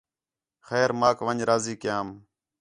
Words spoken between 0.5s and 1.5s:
خیر ماک ون٘ڄ